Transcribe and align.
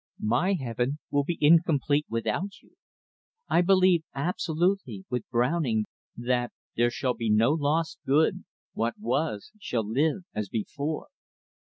My 0.23 0.53
heaven 0.53 0.97
will 1.11 1.23
be 1.23 1.37
incomplete 1.39 2.07
without 2.09 2.59
you. 2.63 2.71
I 3.47 3.61
believe 3.61 4.03
absolutely 4.15 5.05
with 5.11 5.29
Browning, 5.29 5.85
that 6.17 6.51
"There 6.75 6.89
shall 6.89 7.13
be 7.13 7.29
no 7.29 7.51
lost 7.51 7.99
good, 8.03 8.43
What 8.73 8.95
was, 8.99 9.51
shall 9.59 9.87
live 9.87 10.23
as 10.33 10.49
before!" 10.49 11.09